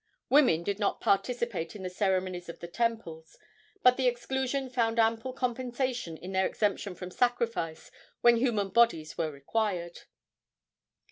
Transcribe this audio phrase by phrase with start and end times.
[0.29, 3.37] Women did not participate in the ceremonies of the temples,
[3.83, 7.91] but the exclusion found ample compensation in their exemption from sacrifice
[8.21, 10.01] when human bodies were required.